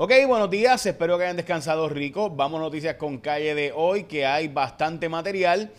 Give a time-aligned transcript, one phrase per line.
[0.00, 2.30] Ok, buenos días, espero que hayan descansado rico.
[2.30, 5.72] Vamos a noticias con calle de hoy, que hay bastante material.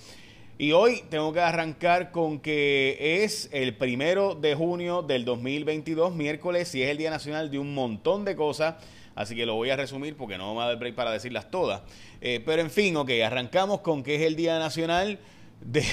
[0.57, 6.75] Y hoy tengo que arrancar con que es el primero de junio del 2022, miércoles,
[6.75, 8.75] y es el Día Nacional de un montón de cosas.
[9.15, 11.83] Así que lo voy a resumir porque no me va a dar para decirlas todas.
[12.19, 15.17] Eh, pero en fin, ok, arrancamos con que es el Día Nacional
[15.61, 15.85] de,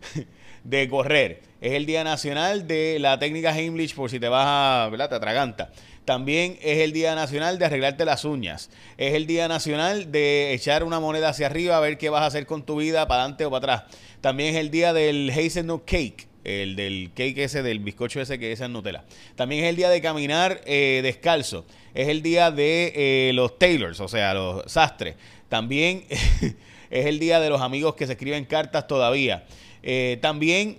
[0.64, 1.40] de correr.
[1.62, 5.08] Es el Día Nacional de la técnica Heimlich por si te vas a, ¿verdad?
[5.08, 5.72] Te atraganta.
[6.04, 8.70] También es el Día Nacional de arreglarte las uñas.
[8.98, 12.26] Es el Día Nacional de echar una moneda hacia arriba a ver qué vas a
[12.26, 13.96] hacer con tu vida, para adelante o para atrás.
[14.20, 16.28] También es el día del hazelnut cake.
[16.44, 19.04] El del cake ese, del bizcocho ese que es en Nutella.
[19.36, 21.64] También es el día de caminar eh, descalzo.
[21.94, 25.14] Es el día de eh, los tailors, o sea, los sastres.
[25.48, 26.04] También
[26.90, 29.44] es el día de los amigos que se escriben cartas todavía.
[29.84, 30.78] Eh, también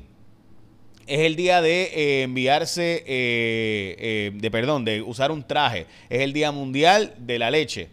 [1.08, 5.86] es el día de eh, enviarse, eh, eh, de perdón, de usar un traje.
[6.10, 7.90] Es el día mundial de la leche.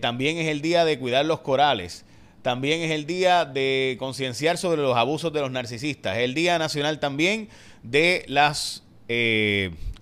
[0.00, 2.04] también es el día de cuidar los corales.
[2.42, 6.16] También es el día de concienciar sobre los abusos de los narcisistas.
[6.16, 7.48] Es el día nacional también
[7.82, 8.82] de las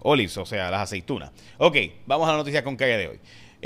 [0.01, 1.33] olives, o sea, las aceitunas.
[1.59, 3.19] Ok, vamos a la noticia con calle de hoy.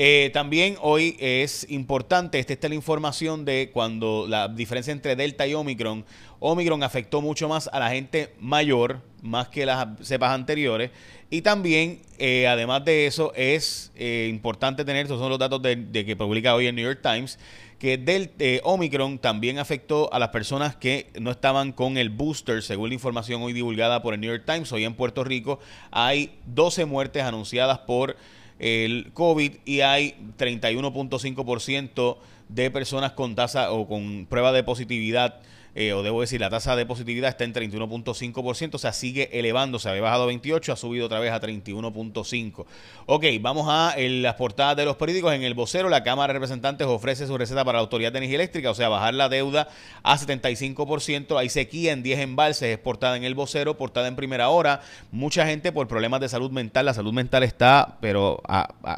[0.03, 5.47] Eh, también hoy es importante, esta está la información de cuando la diferencia entre Delta
[5.47, 6.07] y Omicron.
[6.39, 10.91] Omicron afectó mucho más a la gente mayor, más que las cepas anteriores.
[11.29, 15.77] Y también, eh, además de eso, es eh, importante tener, estos son los datos de,
[15.93, 17.39] que publica hoy el New York Times,
[17.79, 18.31] que del
[18.65, 23.43] Omicron también afectó a las personas que no estaban con el booster, según la información
[23.43, 24.73] hoy divulgada por el New York Times.
[24.73, 28.17] Hoy en Puerto Rico hay 12 muertes anunciadas por
[28.61, 32.17] el COVID y hay 31.5%
[32.49, 35.41] de personas con tasa o con prueba de positividad
[35.75, 39.89] eh, o debo decir, la tasa de positividad está en 31.5%, o sea, sigue elevándose,
[39.89, 42.67] había bajado a 28, ha subido otra vez a 31.5.
[43.07, 45.33] Ok, vamos a las portadas de los periódicos.
[45.35, 48.37] En el vocero, la Cámara de Representantes ofrece su receta para la Autoridad de Energía
[48.37, 49.69] Eléctrica, o sea, bajar la deuda
[50.03, 51.39] a 75%.
[51.39, 54.81] Hay sequía en 10 embalses, es portada en el vocero, portada en primera hora.
[55.13, 58.43] Mucha gente por problemas de salud mental, la salud mental está, pero,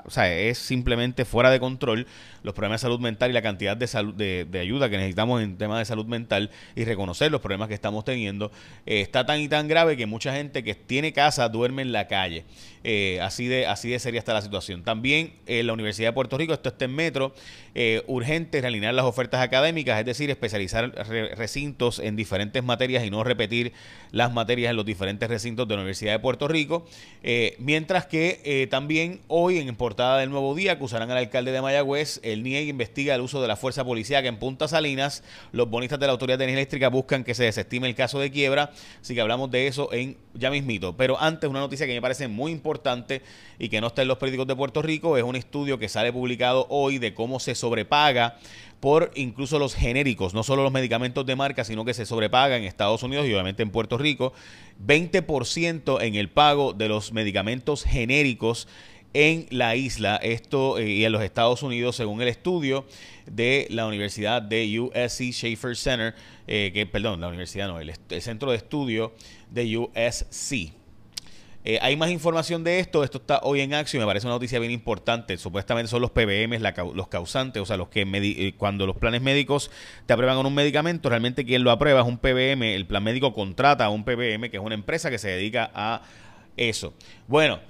[0.05, 2.07] o sea, es simplemente fuera de control
[2.43, 5.57] los problemas de salud mental y la cantidad de, salud, de, ayuda que necesitamos en
[5.57, 8.51] temas de salud mental y reconocer los problemas que estamos teniendo,
[8.87, 12.09] eh, está tan y tan grave que mucha gente que tiene casa duerme en la
[12.09, 12.45] calle.
[12.85, 14.83] Eh, así, de, así de seria está la situación.
[14.83, 17.35] También en la Universidad de Puerto Rico, esto está en Metro,
[17.75, 20.93] eh, urgente realinear las ofertas académicas, es decir, especializar
[21.37, 23.73] recintos en diferentes materias y no repetir
[24.11, 26.87] las materias en los diferentes recintos de la Universidad de Puerto Rico.
[27.59, 32.43] mientras que también hoy en portada del Nuevo Día acusarán al alcalde de Mayagüez, el
[32.43, 36.13] NIEG investiga el uso de la fuerza policíaca en Punta Salinas, los bonistas de la
[36.13, 39.67] Autoridad de Eléctrica buscan que se desestime el caso de quiebra, así que hablamos de
[39.67, 40.97] eso en ya mismito.
[40.97, 43.23] Pero antes, una noticia que me parece muy importante
[43.59, 46.13] y que no está en los periódicos de Puerto Rico, es un estudio que sale
[46.13, 48.39] publicado hoy de cómo se sobrepaga
[48.81, 52.65] por incluso los genéricos, no solo los medicamentos de marca, sino que se sobrepaga en
[52.65, 54.33] Estados Unidos y obviamente en Puerto Rico,
[54.85, 58.67] 20% en el pago de los medicamentos genéricos
[59.15, 62.87] en la isla, esto eh, y en los Estados Unidos, según el estudio
[63.27, 66.15] de la Universidad de USC Schaefer Center,
[66.47, 69.13] eh, que, perdón, la universidad no, el, centro de estudio
[69.51, 70.73] de USC.
[71.65, 74.59] Eh, hay más información de esto, esto está hoy en acción, me parece una noticia
[74.59, 76.59] bien importante, supuestamente son los PBM
[76.93, 79.71] los causantes, o sea, los que cuando los planes médicos
[80.05, 83.33] te aprueban con un medicamento, realmente quien lo aprueba es un PBM, el plan médico
[83.33, 86.03] contrata a un PBM, que es una empresa que se dedica a
[86.57, 86.95] eso.
[87.29, 87.61] Bueno,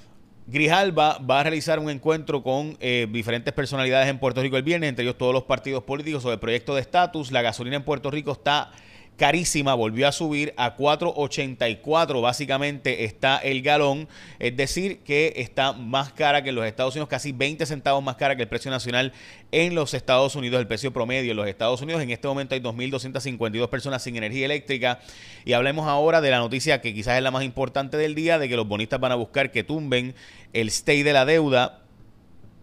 [0.46, 4.88] Grijalba va a realizar un encuentro con eh, diferentes personalidades en Puerto Rico el viernes,
[4.88, 7.30] entre ellos todos los partidos políticos sobre el proyecto de estatus.
[7.30, 8.72] La gasolina en Puerto Rico está
[9.22, 14.08] carísima, volvió a subir a 4.84 básicamente está el galón,
[14.40, 18.16] es decir, que está más cara que en los Estados Unidos, casi 20 centavos más
[18.16, 19.12] cara que el precio nacional
[19.52, 22.02] en los Estados Unidos, el precio promedio en los Estados Unidos.
[22.02, 24.98] En este momento hay 2.252 personas sin energía eléctrica.
[25.44, 28.48] Y hablemos ahora de la noticia que quizás es la más importante del día, de
[28.48, 30.16] que los bonistas van a buscar que tumben
[30.52, 31.81] el stay de la deuda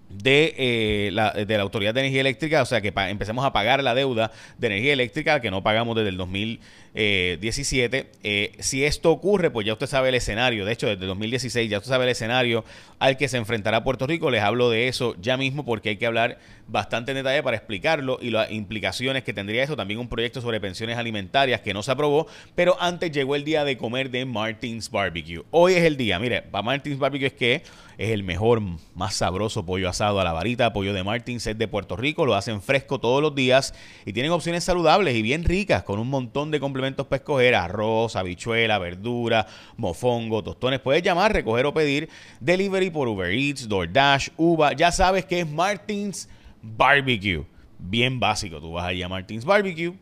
[0.10, 3.84] de, eh, la, de la Autoridad de Energía Eléctrica, o sea que empecemos a pagar
[3.84, 8.10] la deuda de energía eléctrica que no pagamos desde el 2017.
[8.24, 11.70] Eh, si esto ocurre, pues ya usted sabe el escenario, de hecho desde el 2016
[11.70, 12.66] ya usted sabe el escenario
[12.98, 16.08] al que se enfrentará Puerto Rico, les hablo de eso ya mismo porque hay que
[16.08, 20.42] hablar bastante en detalle para explicarlo y las implicaciones que tendría eso, también un proyecto
[20.42, 24.26] sobre pensiones alimentarias que no se aprobó, pero antes llegó el día de comer de
[24.26, 25.44] Martins Barbecue.
[25.52, 27.64] Hoy es el día, mire, para Martins Barbecue es que
[27.98, 28.62] es el mejor,
[28.96, 32.36] más sabroso pollo asado a la varita, pollo de Martins es de Puerto Rico, lo
[32.36, 33.74] hacen fresco todos los días
[34.06, 38.16] y tienen opciones saludables y bien ricas con un montón de complementos para escoger, arroz,
[38.16, 40.80] habichuela, verdura, mofongo, tostones.
[40.80, 42.10] Puedes llamar, recoger o pedir
[42.40, 44.72] delivery por Uber Eats, DoorDash, Uva.
[44.74, 46.30] Ya sabes que es Martins
[46.62, 47.44] Barbecue.
[47.78, 49.94] Bien básico, tú vas allí a Martins Barbecue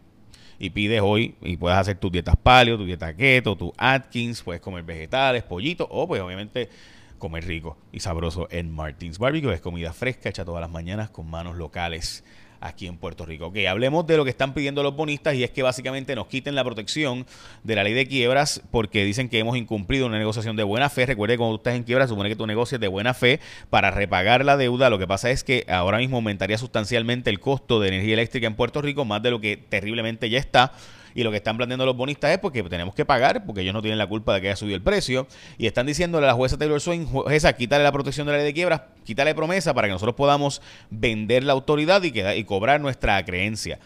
[0.59, 4.61] y pides hoy y puedes hacer tus dietas paleo, tu dieta keto, tu Atkins, puedes
[4.61, 6.69] comer vegetales, pollito o pues obviamente
[7.17, 9.53] comer rico y sabroso en Martins Barbecue.
[9.53, 12.23] Es comida fresca hecha todas las mañanas con manos locales
[12.59, 13.47] aquí en Puerto Rico.
[13.47, 16.55] Ok, hablemos de lo que están pidiendo los bonistas y es que básicamente nos quiten
[16.55, 17.25] la protección
[17.63, 21.05] de la ley de quiebras porque dicen que hemos incumplido una negociación de buena fe.
[21.05, 23.39] Recuerde que cuando tú estás en quiebra supone que tu negocio es de buena fe
[23.69, 24.89] para repagar la deuda.
[24.89, 28.55] Lo que pasa es que ahora mismo aumentaría sustancialmente el costo de energía eléctrica en
[28.55, 30.73] Puerto Rico más de lo que terriblemente ya está
[31.17, 33.81] y lo que están planteando los bonistas es porque tenemos que pagar, porque ellos no
[33.81, 35.25] tienen la culpa de que haya subido el precio,
[35.57, 38.45] y están diciéndole a la jueza Taylor Swain, jueza, quítale la protección de la ley
[38.45, 40.61] de quiebras, quítale promesa para que nosotros podamos
[40.91, 43.79] vender la autoridad y, y cobrar nuestra creencia.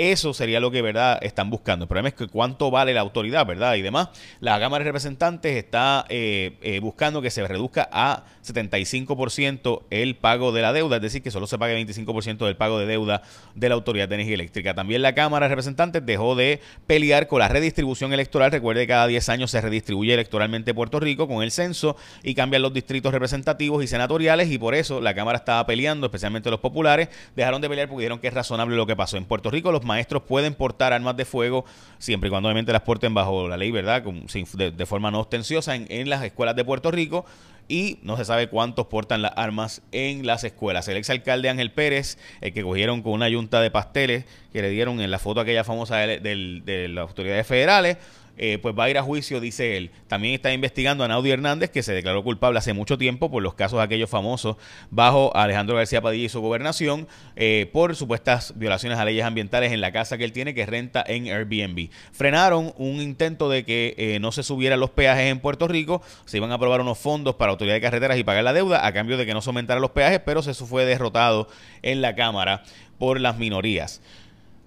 [0.00, 1.84] Eso sería lo que, ¿verdad?, están buscando.
[1.84, 3.74] El problema es que cuánto vale la autoridad, ¿verdad?
[3.74, 4.08] Y demás.
[4.40, 10.52] La Cámara de Representantes está eh, eh, buscando que se reduzca a 75% el pago
[10.52, 13.20] de la deuda, es decir, que solo se pague 25% del pago de deuda
[13.54, 14.72] de la Autoridad de Energía Eléctrica.
[14.72, 18.52] También la Cámara de Representantes dejó de pelear con la redistribución electoral.
[18.52, 22.62] Recuerde que cada 10 años se redistribuye electoralmente Puerto Rico con el censo y cambian
[22.62, 27.10] los distritos representativos y senatoriales y por eso la Cámara estaba peleando, especialmente los populares,
[27.36, 29.18] dejaron de pelear porque dijeron que es razonable lo que pasó.
[29.18, 31.64] En Puerto Rico maestros pueden portar armas de fuego
[31.98, 34.02] siempre y cuando obviamente las porten bajo la ley, ¿verdad?
[34.02, 37.24] De, forma no ostenciosa en las escuelas de Puerto Rico
[37.70, 40.88] y no se sabe cuántos portan las armas en las escuelas.
[40.88, 45.00] El exalcalde Ángel Pérez, el que cogieron con una yunta de pasteles que le dieron
[45.00, 47.96] en la foto aquella famosa de las autoridades federales,
[48.42, 49.90] eh, pues va a ir a juicio, dice él.
[50.08, 53.52] También está investigando a Naudi Hernández, que se declaró culpable hace mucho tiempo por los
[53.52, 54.56] casos aquellos famosos
[54.90, 57.06] bajo Alejandro García Padilla y su gobernación,
[57.36, 61.04] eh, por supuestas violaciones a leyes ambientales en la casa que él tiene, que renta
[61.06, 61.90] en Airbnb.
[62.12, 66.38] Frenaron un intento de que eh, no se subieran los peajes en Puerto Rico, se
[66.38, 69.18] iban a aprobar unos fondos para autoridad de carreteras y pagar la deuda a cambio
[69.18, 71.46] de que no se aumentaran los peajes, pero eso fue derrotado
[71.82, 72.62] en la Cámara
[72.96, 74.00] por las minorías.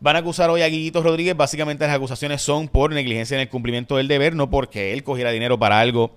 [0.03, 1.33] Van a acusar hoy a Guillito Rodríguez.
[1.33, 5.31] Básicamente las acusaciones son por negligencia en el cumplimiento del deber, no porque él cogiera
[5.31, 6.11] dinero para algo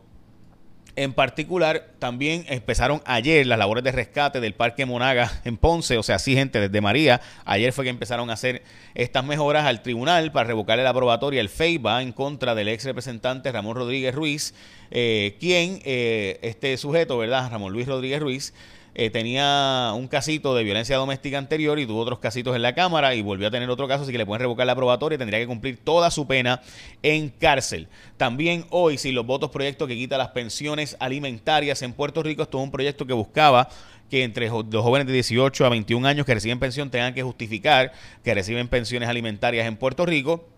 [0.97, 6.03] en particular, también empezaron ayer las labores de rescate del Parque Monaga en Ponce, o
[6.03, 7.21] sea, sí, gente, desde María.
[7.45, 8.63] Ayer fue que empezaron a hacer
[8.95, 13.53] estas mejoras al tribunal para revocarle la probatoria, el FEIBA, en contra del ex representante
[13.53, 14.55] Ramón Rodríguez Ruiz,
[14.91, 17.51] eh, quien, eh, este sujeto, ¿verdad?
[17.51, 18.55] Ramón Luis Rodríguez Ruiz,
[18.99, 23.15] eh, tenía un casito de violencia doméstica anterior y tuvo otros casitos en la Cámara
[23.15, 25.39] y volvió a tener otro caso, así que le pueden revocar la probatoria y tendría
[25.39, 26.63] que cumplir toda su pena
[27.03, 27.89] en cárcel.
[28.17, 32.57] También hoy, si los votos proyecto que quita las pensiones alimentarias en Puerto Rico, esto
[32.57, 33.69] es un proyecto que buscaba
[34.09, 37.93] que entre los jóvenes de 18 a 21 años que reciben pensión tengan que justificar
[38.25, 40.49] que reciben pensiones alimentarias en Puerto Rico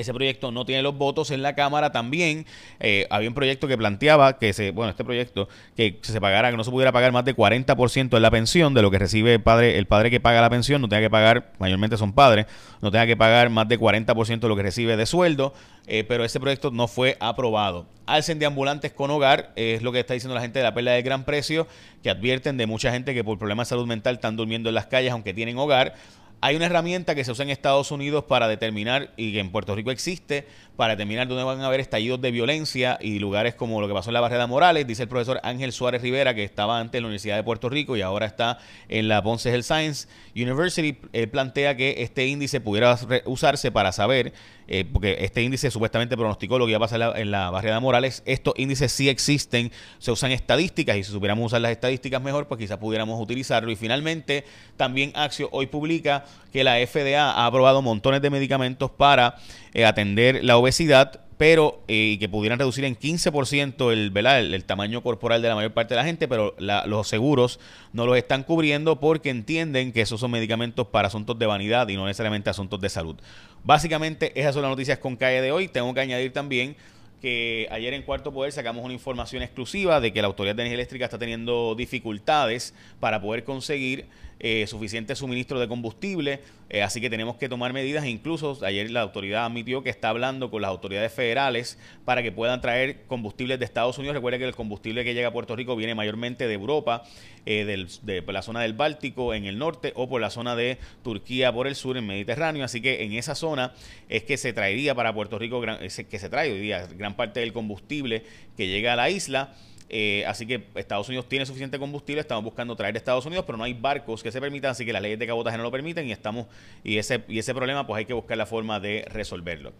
[0.00, 1.92] ese proyecto no tiene los votos en la Cámara.
[1.92, 2.46] También
[2.78, 6.56] eh, había un proyecto que planteaba que se, bueno, este proyecto, que se pagara, que
[6.56, 9.42] no se pudiera pagar más de 40% de la pensión de lo que recibe el
[9.42, 12.46] padre, el padre que paga la pensión, no tenga que pagar, mayormente son padres,
[12.80, 15.54] no tenga que pagar más de 40% de lo que recibe de sueldo,
[15.86, 17.86] eh, pero ese proyecto no fue aprobado.
[18.06, 20.92] Alcen de ambulantes con hogar, es lo que está diciendo la gente de la perla
[20.92, 21.66] de gran precio,
[22.02, 24.86] que advierten de mucha gente que por problemas de salud mental están durmiendo en las
[24.86, 25.94] calles aunque tienen hogar.
[26.42, 29.74] Hay una herramienta que se usa en Estados Unidos para determinar, y que en Puerto
[29.74, 30.46] Rico existe,
[30.76, 34.08] para determinar dónde van a haber estallidos de violencia y lugares como lo que pasó
[34.08, 37.08] en la Barrera Morales, dice el profesor Ángel Suárez Rivera, que estaba antes en la
[37.08, 38.56] Universidad de Puerto Rico y ahora está
[38.88, 40.96] en la Ponce Health Science University.
[41.12, 44.32] Él plantea que este índice pudiera usarse para saber,
[44.72, 48.22] eh, porque este índice supuestamente pronosticó lo que iba a pasar en la, Barrera Morales.
[48.24, 52.60] Estos índices sí existen, se usan estadísticas y si supiéramos usar las estadísticas mejor, pues
[52.60, 53.72] quizás pudiéramos utilizarlo.
[53.72, 54.44] Y finalmente,
[54.76, 59.34] también Axio hoy publica que la FDA ha aprobado montones de medicamentos para
[59.74, 65.02] eh, atender la obesidad, pero eh, que pudieran reducir en 15% el, El, el, tamaño
[65.02, 67.58] corporal de la mayor parte de la gente, pero los seguros
[67.94, 71.96] no los están cubriendo porque entienden que esos son medicamentos para asuntos de vanidad y
[71.96, 73.16] no necesariamente asuntos de salud.
[73.64, 75.68] Básicamente, esas son las noticias con calle de hoy.
[75.68, 76.76] Tengo que añadir también
[77.22, 80.74] que ayer en Cuarto Poder sacamos una información exclusiva de que la Autoridad de Energía
[80.74, 84.04] Eléctrica está teniendo dificultades para poder conseguir
[84.42, 88.06] eh, suficiente suministro de combustible, eh, así que tenemos que tomar medidas.
[88.06, 92.62] Incluso ayer la autoridad admitió que está hablando con las autoridades federales para que puedan
[92.62, 94.14] traer combustibles de Estados Unidos.
[94.14, 97.02] Recuerde que el combustible que llega a Puerto Rico viene mayormente de Europa,
[97.44, 100.78] eh, de por la zona del Báltico en el norte o por la zona de
[101.02, 102.64] Turquía por el sur, en Mediterráneo.
[102.64, 103.74] Así que en esa zona
[104.08, 107.52] es que se traería para Puerto Rico, que se trae hoy día gran parte del
[107.52, 108.24] combustible
[108.56, 109.54] que llega a la isla.
[109.92, 113.58] Eh, así que Estados Unidos tiene suficiente combustible, estamos buscando traer de Estados Unidos, pero
[113.58, 116.06] no hay barcos que se permitan, así que las leyes de cabotaje no lo permiten
[116.06, 116.46] y estamos
[116.84, 119.72] y ese y ese problema pues hay que buscar la forma de resolverlo.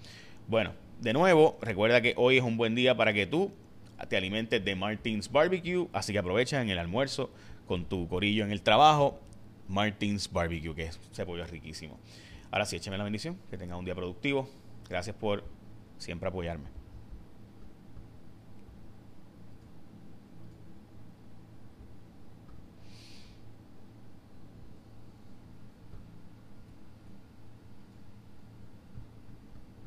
[0.49, 3.53] Bueno, de nuevo, recuerda que hoy es un buen día para que tú
[4.09, 7.31] te alimentes de Martins Barbecue, así que aprovecha en el almuerzo
[7.69, 9.21] con tu corillo en el trabajo,
[9.69, 12.01] Martins Barbecue, que es, ese pollo es riquísimo.
[12.51, 14.51] Ahora sí, écheme la bendición, que tenga un día productivo.
[14.89, 15.45] Gracias por
[15.99, 16.80] siempre apoyarme.